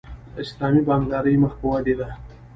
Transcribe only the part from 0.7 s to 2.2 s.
بانکداري مخ په ودې ده